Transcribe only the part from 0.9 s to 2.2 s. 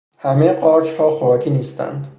خوراکی نیستند.